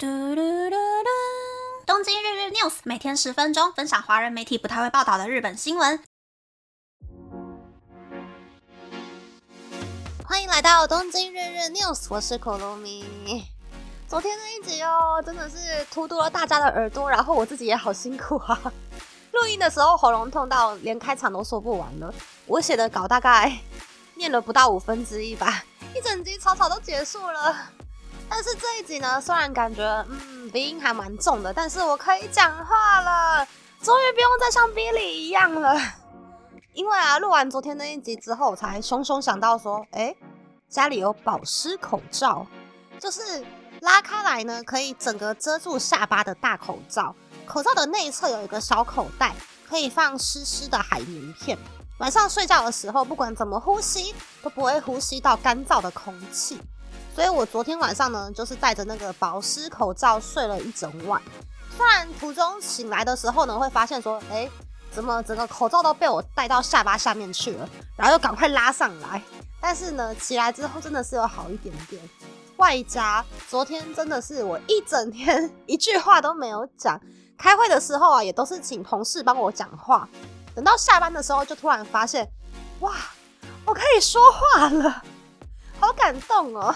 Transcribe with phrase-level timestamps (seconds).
[0.00, 1.08] 嘟嘟嘟嘟！
[1.84, 6.00] 东京日日 news 每天十分钟，分享华人媒体不太会报道的日本新闻。
[10.24, 13.04] 欢迎来到东京日日 news，我是可露米。
[14.06, 18.72] 昨天那一集哦，真的是突多了大家的耳朵，然后我自己也好辛苦啊。
[19.34, 22.14] 录音的时候喉咙痛到连开场都说不完了，
[22.46, 23.58] 我写的稿大概
[24.14, 27.72] 念了不到五分之一吧，一整集草草都结束了。
[28.28, 33.46] 但是这一集呢，虽然感觉嗯鼻音还蛮重的，但是我可以讲话了，
[33.82, 35.76] 终于不用再像 Billy 一样了。
[36.74, 40.14] 因为啊，录完昨天那一集之后，才熊熊想到说，哎，
[40.68, 42.46] 家里有保湿口罩，
[43.00, 43.44] 就是
[43.80, 47.14] 拉开来呢，可以整个遮住下巴的大口罩。
[47.46, 49.34] 口罩的内侧有一个小口袋，
[49.68, 51.58] 可以放湿湿的海绵片。
[51.98, 56.60] 晚上睡觉的时候，不管怎么呼吸，都不会呼吸到干燥的空气。
[57.18, 61.20] 所以我昨天晚上呢，就是戴着那个保湿口罩睡了一整晚。
[61.76, 64.48] 虽然途中醒来的时候呢，会发现说，哎，
[64.92, 69.20] 怎么整个口罩都被我戴到下巴下面去了，然后又赶快拉上来。
[69.60, 72.00] 但是呢，起来之后真的是有好一点点。
[72.58, 77.00] 外加昨天真的是我一整天 一句话都没有讲，
[77.36, 80.08] 开会的时候啊，也都是请同事帮我讲话。
[80.54, 82.30] 等到下班的时候，就突然发现，
[82.78, 82.92] 哇，
[83.64, 85.02] 我可以说话了，
[85.80, 86.72] 好感动哦。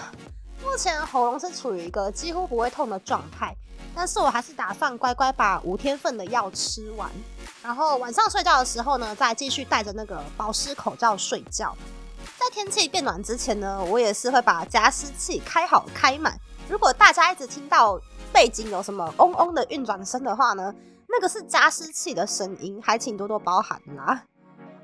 [0.63, 3.55] 目前喉咙是处于一个几乎不会痛的状态，
[3.93, 7.11] 但是我还是打算乖乖把五天份的药吃完，
[7.61, 11.75] 然后晚上睡觉的时候呢，再继续戴着那个保湿口罩睡觉。
[12.39, 16.35] 在天气变暖之前呢，我也是会把加湿器开好开满。
[16.67, 17.99] 如果大家一直听到
[18.33, 20.73] 背景有什么嗡嗡的运转声的话呢，
[21.07, 24.23] 那个是加湿器的声音，还请多多包涵啦。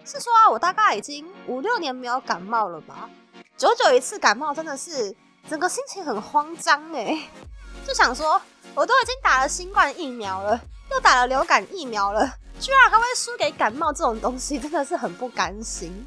[0.06, 3.10] 是说啊，我大概已经五六年没有感冒了吧？
[3.58, 5.16] 久久一次感冒，真的是。
[5.50, 7.28] 整个心情很慌张哎，
[7.88, 8.40] 就想说，
[8.76, 10.62] 我都已经打了新冠疫苗了，
[10.92, 12.22] 又打了流感疫苗了，
[12.60, 16.06] 居然还会输给感冒这种东西，真的是很不甘心。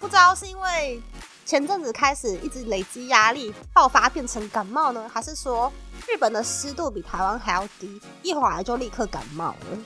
[0.00, 1.02] 不知道是因为
[1.44, 5.70] 前阵子开始一直累积压力爆发变成感冒呢，还是说
[6.06, 9.78] 日本的湿度比台湾还要低，一会儿就立刻感冒了。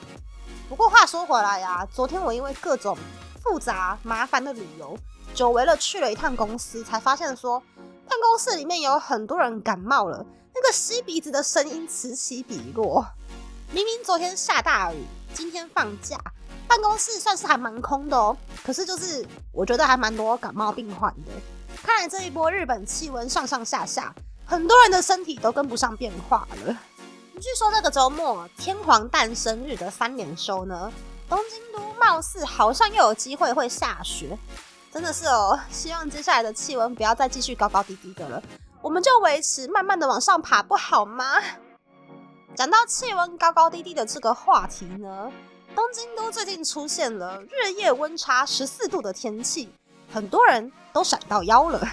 [0.69, 2.97] 不过话说回来呀，昨天我因为各种
[3.43, 4.97] 复杂麻烦的理由，
[5.35, 7.61] 久违了去了一趟公司，才发现说。
[8.23, 10.25] 办公室里面有很多人感冒了，
[10.55, 13.05] 那个吸鼻子的声音此起彼落。
[13.73, 16.17] 明明昨天下大雨，今天放假，
[16.69, 18.37] 办公室算是还蛮空的哦。
[18.65, 21.33] 可是就是我觉得还蛮多感冒病患的。
[21.83, 24.15] 看来这一波日本气温上上下下，
[24.47, 26.79] 很多人的身体都跟不上变化了。
[27.41, 30.93] 据说这个周末天皇诞生日的三连休呢，
[31.29, 34.39] 东京都貌似好像又有机会会下雪。
[34.93, 38.43] 真的是哦，希望接下来的气温不要再继续高高低低的了，
[38.83, 41.25] 我们就维持慢慢的往上爬，不好吗？
[42.55, 45.33] 讲到气温高高低低的这个话题呢，
[45.75, 49.73] 东京都最近出现了日夜温差十四度的天气，
[50.13, 51.89] 很多人都闪到腰了。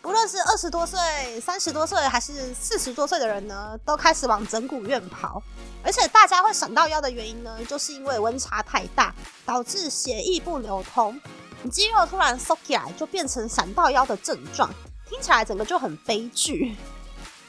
[0.00, 0.98] 不论是二十多岁、
[1.40, 5.42] 三十多岁还是四十多岁的人呢，都开始往整骨院跑。
[5.84, 9.14] 而且大家会闪到腰的原因呢，就是因为温差太大，
[9.44, 11.20] 导致血液不流通。
[11.68, 14.70] 肌肉突然缩起来，就变成闪到腰的症状，
[15.08, 16.76] 听起来整个就很悲剧。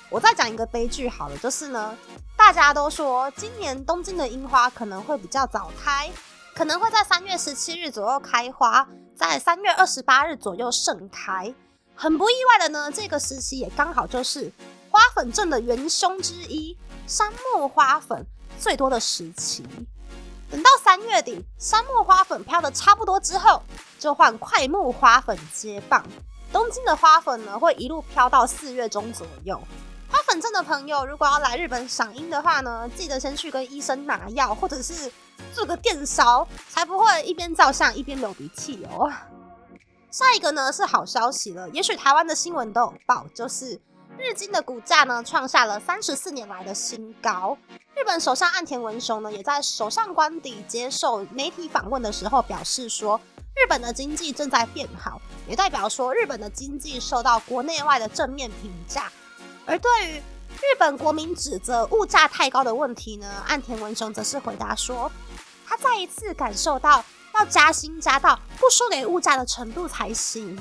[0.10, 1.96] 我再讲一个悲剧好了，就是呢，
[2.36, 6.12] 大家都说今年东京的樱花可能会比较早开，
[6.54, 8.86] 可能会在三月十七日左右开花，
[9.16, 11.54] 在三月二十八日左右盛开。
[11.96, 14.52] 很不意外的呢，这个时期也刚好就是
[14.90, 18.26] 花粉症的元凶之一——杉木花粉
[18.60, 19.64] 最多的时期。
[20.52, 23.64] 等到三月底，杉木花粉飘的差不多之后，
[23.98, 26.06] 就换快木花粉接棒。
[26.52, 29.58] 东京的花粉呢，会一路飘到四月中左右。
[30.10, 35.10] 花粉症的朋友，如果要来日本赏樱的话呢，记得先去跟医生拿药，或者是
[35.54, 39.10] 做个电烧，才不会一边照相一边流鼻涕哦。
[40.12, 43.80] 下一个呢是好消息了，也许台湾的新闻都有报，就是。
[44.22, 47.58] 日经的股价呢创下了三十四年来的新高。
[47.96, 53.20] 日本首相岸田文雄呢也在首相官邸接受媒体访问的时候表示说，
[53.56, 59.12] 日本的经济正在变好，也代表说日本的经济受到国内外的正面评价。
[59.66, 65.12] 而对于日本国民指责物价太高的问题呢，岸田文雄则是回答说，
[65.66, 67.04] 他再一次感受到
[67.34, 70.58] 要加薪加到不输给物价的程度才行。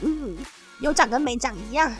[0.00, 0.38] 嗯，
[0.80, 1.94] 有讲跟没讲一样。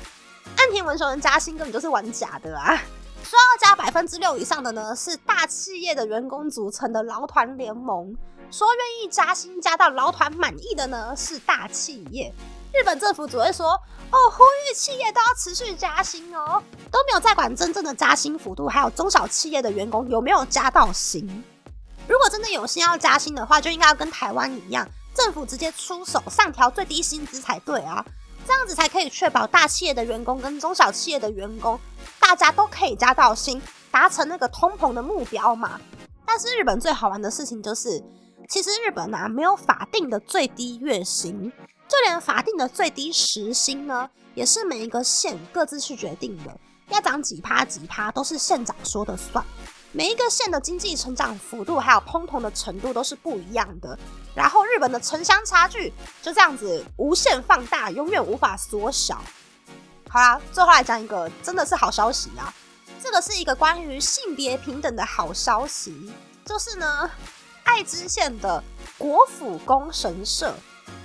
[0.56, 2.76] 岸田文雄的加薪根本就是玩假的啊！
[3.22, 8.14] 说要加百分之六以上的呢，是大企业的员工组成的劳团联盟；
[8.50, 12.32] 说愿意加薪加到劳团满意的呢，是大企业。
[12.72, 13.68] 日本政府只会说
[14.10, 21.26] 哦，呼吁企业都要持续加薪哦，都没有再管真正的加薪幅度，还有中小企业的员工有没有加到薪。
[22.06, 28.04] 如果真的有心要加薪的话，就应该要跟台湾一样，政府直接出手上调最低薪资才对啊，
[28.48, 31.78] 这样子才可以确保大企业的员工跟中小企业的员工，
[32.18, 33.60] 大家都可以加到薪，
[33.90, 35.78] 达成那个通膨的目标嘛。
[36.24, 38.02] 但是日本最好玩的事情就是，
[38.48, 41.52] 其实日本啊没有法定的最低月薪，
[41.86, 46.58] 就连法定的最低时薪呢，也是每一个县各自去决定的，
[46.88, 49.44] 要涨几趴几趴都是县长说的算。
[49.92, 53.98] 每一个县的经济成长幅度还有通膨的程度都是不一样的，
[54.34, 55.92] 然后日本的城乡差距
[56.22, 59.22] 就这样子无限放大，永远无法缩小。
[60.10, 62.52] 好啦，最后来讲一个真的是好消息啊！
[63.02, 66.12] 这个是一个关于性别平等的好消息，
[66.44, 67.10] 就是呢，
[67.64, 68.62] 爱知县的
[68.98, 70.52] 国府宫神社，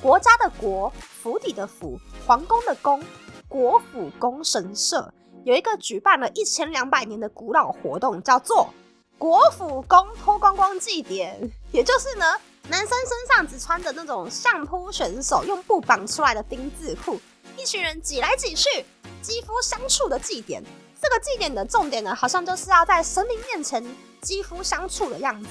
[0.02, 0.92] 国家的国，
[1.22, 3.02] 府邸的府，皇宫的宫，
[3.48, 5.14] 国府宫神社。
[5.44, 8.74] 有一个举办了一千两百年的古老活动，叫做
[9.18, 11.38] 国府宫脱光光祭典，
[11.72, 12.26] 也就是呢，
[12.70, 17.20] 男生身上只穿着那种相扑选手用布绑出来的丁字裤，
[17.58, 18.86] 一群人挤来挤去，
[19.22, 20.64] 肌肤相触的祭典。
[21.02, 23.86] 这个祭典的重点呢，好像就是要在神明面前
[24.22, 25.50] 肌肤相触的样子。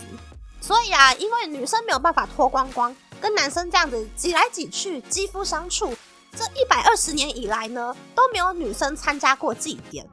[0.62, 5.94] 所以啊，因为女生没有办法脱光光，跟男生这样子挤来挤去，肌肤相触。
[6.36, 10.08] 这一百二十年以来呢，都没有女生参加过祭典。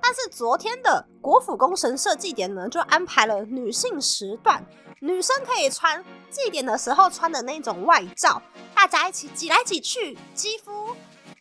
[0.00, 4.64] 但是昨天的国府宫神社祭典呢，就安排了女性时段，
[5.00, 8.40] 女生可以穿祭典的时候穿的那种外罩，
[8.74, 10.88] 大家一起挤来挤去，肌肤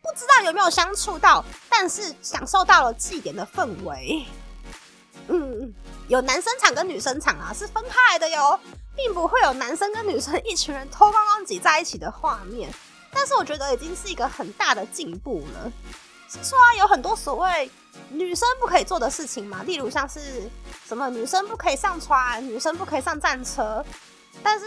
[0.01, 4.25] 不知道有没有相处到，但是享受到了祭典的氛围。
[5.27, 5.73] 嗯，
[6.07, 8.59] 有男生场跟女生场啊，是分开来的哟，
[8.95, 12.73] 并不会有男生跟女生一群人脱光光挤在一起的画面。
[13.13, 15.71] 但是我觉得已经是一个很大的进步了。
[16.29, 17.69] 是说啊，有很多所谓
[18.09, 20.49] 女生不可以做的事情嘛，例如像是
[20.87, 23.85] 什么女生不可以上船，女生不可以上战车。
[24.41, 24.65] 但是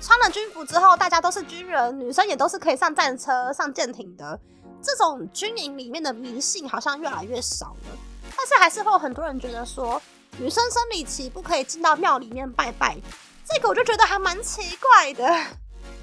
[0.00, 4.38] 穿了军服之后，大家都是军人，女生也都是可以上战车、上舰艇的。
[4.80, 7.98] 这种军营里面的迷信好像越来越少了。
[8.36, 10.00] 但是还是会有很多人觉得说，
[10.38, 12.96] 女生生理期不可以进到庙里面拜拜。
[13.44, 15.28] 这个我就觉得还蛮奇怪的。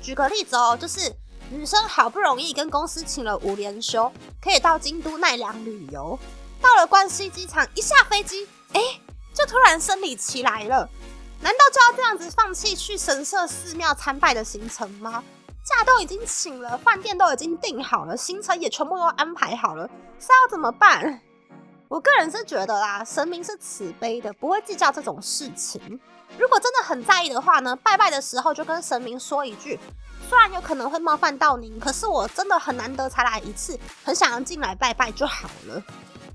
[0.01, 1.16] 举个例子哦，就是。
[1.49, 4.11] 女生好不容易跟公司请了五连休，
[4.41, 6.17] 可以到京都奈良旅游。
[6.61, 8.81] 到了关西机场，一下飞机，哎，
[9.33, 10.89] 就突然生理期来了。
[11.39, 15.23] 难道就要这样子放弃去神社寺庙参拜的行程吗？
[15.63, 19.88] 假都已经请了，饭店都已经订好了，行程也全部都安排好了，
[20.19, 21.21] 是要怎么办？
[21.89, 25.81] 我个人是觉得啦，神明是慈悲的，不会计较这种事情。
[26.38, 29.80] 如果真的很在意的话呢，拜拜的时候就跟神明说一句。
[30.30, 35.81] 虽然有可能会冒犯到您，可是我真的很难得才来一次，很想要进来拜拜就好了。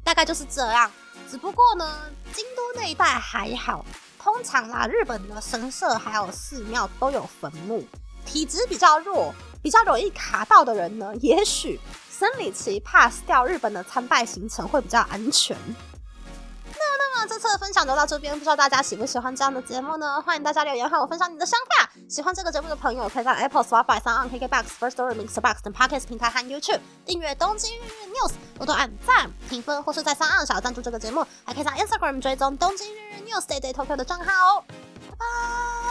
[0.03, 0.91] 大概就是这样。
[1.31, 1.87] 只不过呢，
[2.33, 3.85] 京都那一带还好，
[4.19, 7.85] 通常啦，日本的神社还有寺庙都有坟墓。
[8.25, 11.79] 体质比较弱、比较容易卡到的人呢，也许
[12.23, 15.57] 生理期 pass 掉日本的参拜行程会比较安全。
[15.67, 20.23] 那那么这次的分享就到这边，不知道大家喜不喜欢这样的节目呢？
[20.23, 21.91] 欢迎大家留言和我分享你的想法。
[22.09, 34.65] 喜欢这个节目的朋友，可以在 Apple、Spotify、KKBox、First Story、Mixbox 等 Podcast 平台和 YouTube 订阅《东京日日 News》，多多按赞、评分，或是在三岸小赞助这个节目，还可以在 Instagram 追踪《东京日日 News Day Day Tokyo》的账号哦。
[35.11, 35.82] 拜拜。